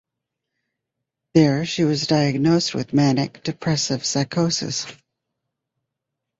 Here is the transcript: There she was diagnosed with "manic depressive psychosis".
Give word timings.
There 1.35 1.63
she 1.63 1.83
was 1.83 2.07
diagnosed 2.07 2.73
with 2.73 2.91
"manic 2.91 3.43
depressive 3.43 4.03
psychosis". 4.03 4.87